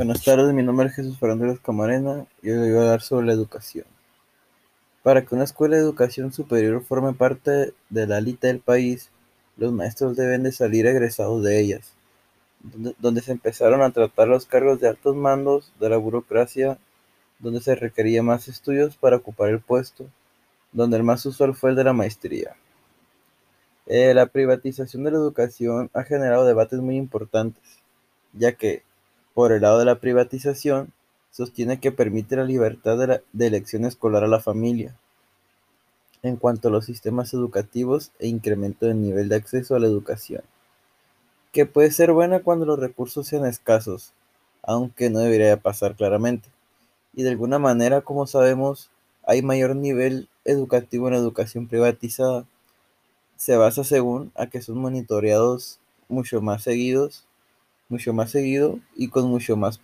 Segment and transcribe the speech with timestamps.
[0.00, 3.34] Buenas tardes, mi nombre es Jesús Fernández Camarena y hoy voy a hablar sobre la
[3.34, 3.84] educación.
[5.02, 9.10] Para que una escuela de educación superior forme parte de la élite del país,
[9.58, 11.92] los maestros deben de salir egresados de ellas,
[12.98, 16.78] donde, se empezaron a tratar los cargos de altos mandos de la burocracia,
[17.38, 20.06] donde se requería más estudios para ocupar el puesto,
[20.72, 22.56] donde el más usual fue el de la maestría.
[23.84, 27.82] Eh, la privatización de la educación ha generado debates muy importantes,
[28.32, 28.82] ya que
[29.40, 30.92] por el lado de la privatización,
[31.30, 34.94] sostiene que permite la libertad de, elección escolar a la familia.
[36.22, 40.42] En cuanto a los sistemas educativos e incremento del nivel de acceso a la educación,
[41.52, 44.12] que puede ser buena cuando los recursos sean escasos,
[44.62, 46.50] aunque no debería pasar claramente.
[47.14, 48.90] Y de alguna manera, como sabemos,
[49.24, 52.44] hay mayor nivel educativo en la educación privatizada.
[53.36, 57.24] Se basa según a que son monitoreados mucho más seguidos
[57.90, 59.80] mucho más seguido y con mucho más,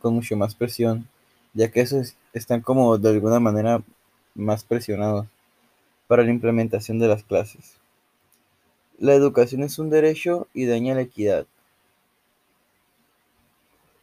[0.00, 1.08] con mucho más presión,
[1.54, 3.82] ya que esos están como de alguna manera
[4.34, 5.26] más presionados
[6.06, 7.76] para la implementación de las clases.
[8.98, 11.46] La educación es un derecho y daña la equidad.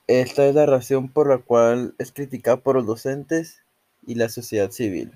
[0.07, 3.61] Esta es la razón por la cual es criticada por los docentes
[4.05, 5.11] y la sociedad civil.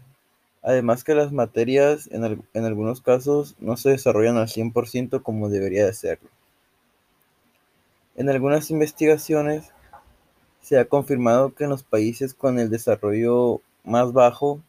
[0.62, 5.86] Además que las materias en, en algunos casos no se desarrollan al 100% como debería
[5.86, 6.30] de serlo.
[8.16, 9.72] En algunas investigaciones
[10.62, 14.62] se ha confirmado que en los países con el desarrollo más bajo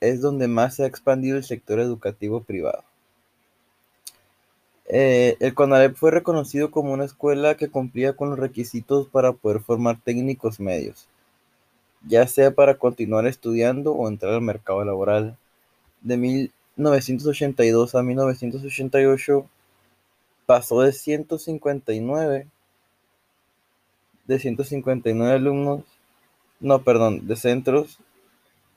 [0.00, 2.84] es donde más se ha expandido el sector educativo privado.
[4.86, 9.60] Eh, el CONALEP fue reconocido como una escuela que cumplía con los requisitos para poder
[9.60, 11.06] formar técnicos medios,
[12.06, 15.36] ya sea para continuar estudiando o entrar al mercado laboral.
[16.00, 19.46] De 1982 a 1988
[20.50, 22.48] pasó de 159
[24.26, 25.84] de 159 alumnos,
[26.58, 28.00] no, perdón, de centros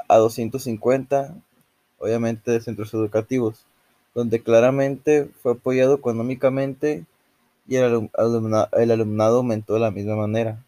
[0.08, 1.36] a 250,
[1.98, 3.66] obviamente de centros educativos,
[4.14, 7.06] donde claramente fue apoyado económicamente
[7.68, 10.64] y el, alumnado aumentó de la misma manera.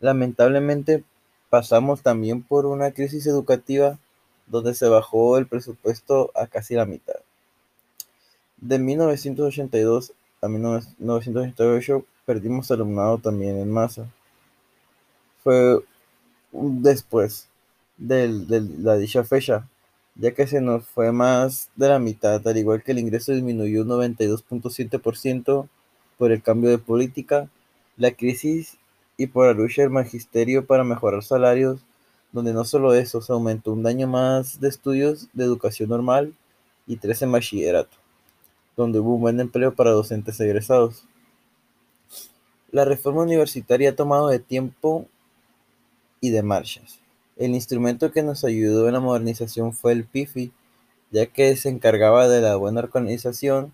[0.00, 1.04] Lamentablemente
[1.50, 3.98] pasamos también por una crisis educativa
[4.46, 7.16] donde se bajó el presupuesto a casi la mitad.
[8.56, 14.06] De 1982 a 1988 perdimos alumnado también en masa.
[15.42, 15.80] Fue
[16.52, 17.48] después
[17.96, 18.28] de
[18.78, 19.68] la dicha fecha,
[20.14, 23.82] ya que se nos fue más de la mitad, al igual que el ingreso disminuyó
[23.82, 25.68] un 92.7%
[26.18, 27.48] por el cambio de política,
[27.96, 28.78] la crisis
[29.16, 31.80] y por la lucha del magisterio para mejorar salarios,
[32.32, 36.34] donde no solo eso, se aumentó un daño más de estudios de educación normal
[36.86, 37.96] y tres en bachillerato
[38.76, 41.04] donde hubo un buen empleo para docentes egresados.
[42.70, 45.06] La reforma universitaria ha tomado de tiempo
[46.20, 46.98] y de marchas.
[47.36, 50.52] El instrumento que nos ayudó en la modernización fue el PIFI,
[51.10, 53.72] ya que se encargaba de la buena organización,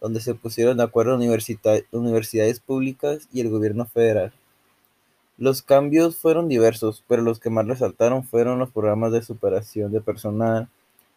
[0.00, 4.32] donde se pusieron de acuerdo universidades públicas y el gobierno federal.
[5.38, 10.00] Los cambios fueron diversos, pero los que más resaltaron fueron los programas de superación de
[10.00, 10.68] personal,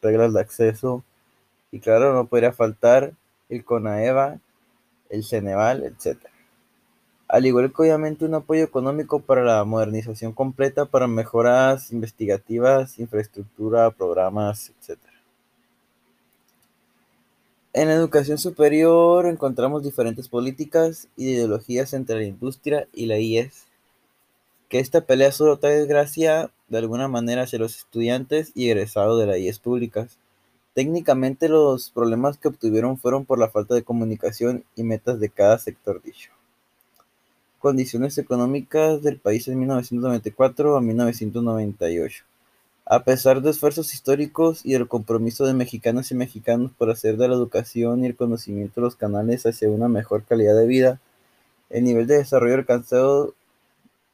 [0.01, 1.03] reglas de acceso,
[1.71, 3.13] y claro, no podría faltar
[3.49, 4.39] el CONAEVA,
[5.09, 6.17] el Ceneval, etc.
[7.27, 13.91] Al igual que obviamente un apoyo económico para la modernización completa, para mejoras investigativas, infraestructura,
[13.91, 14.99] programas, etc.
[17.73, 23.67] En la educación superior encontramos diferentes políticas y ideologías entre la industria y la IES,
[24.69, 29.27] que esta pelea solo trae desgracia de alguna manera hacia los estudiantes y egresados de
[29.27, 30.17] las IES públicas
[30.77, 35.57] Técnicamente los problemas que obtuvieron fueron por la falta de comunicación y metas de cada
[35.57, 36.29] sector dicho.
[37.57, 42.25] Condiciones económicas del país en 1994 a 1998.
[42.85, 47.27] A pesar de esfuerzos históricos y el compromiso de mexicanos y mexicanos por hacer de
[47.27, 51.01] la educación y el conocimiento los canales hacia una mejor calidad de vida,
[51.71, 53.33] el nivel de desarrollo alcanzado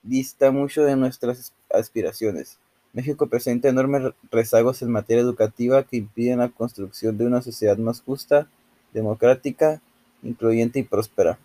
[0.01, 2.57] dista mucho de nuestras aspiraciones.
[2.93, 8.01] México presenta enormes rezagos en materia educativa que impiden la construcción de una sociedad más
[8.01, 8.47] justa,
[8.93, 9.81] democrática,
[10.21, 11.39] incluyente y próspera.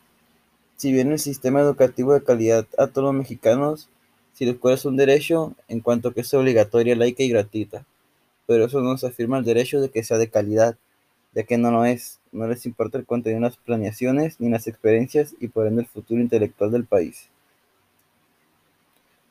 [0.77, 3.89] Si bien el sistema educativo de calidad a todos los mexicanos,
[4.35, 7.87] si la escuela es un derecho, en cuanto que es obligatoria, laica y gratuita,
[8.47, 10.77] pero eso no se afirma el derecho de que sea de calidad,
[11.35, 14.67] ya que no lo es, no les importa el contenido de las planeaciones ni las
[14.67, 17.31] experiencias y por ende el futuro intelectual del país.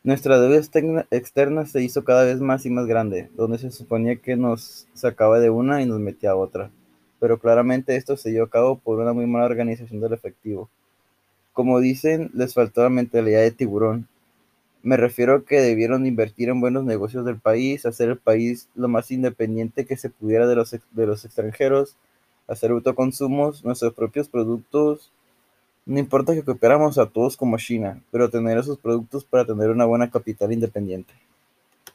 [0.08, 4.38] Nuestra deuda externa se hizo cada vez más y más grande, donde se suponía que
[4.38, 6.72] nos sacaba de una y nos metía a otra,
[7.20, 10.70] pero claramente esto se llevó a cabo por una muy mala organización del efectivo.
[11.52, 14.08] Como dicen, les faltó la mentalidad de tiburón.
[14.82, 18.88] Me refiero a que debieron invertir en buenos negocios del país, hacer el país lo
[18.88, 21.98] más independiente que se pudiera de los, de los extranjeros,
[22.48, 25.12] hacer autoconsumos, nuestros propios productos.
[25.88, 29.86] No importa que cooperamos a todos como China, pero tener esos productos para tener una
[29.86, 31.14] buena capital independiente.